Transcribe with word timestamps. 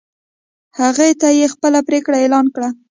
هغوی 0.79 1.11
ته 1.21 1.27
یې 1.39 1.47
خپله 1.53 1.79
پرېکړه 1.87 2.17
اعلان 2.19 2.45
کړه. 2.55 2.69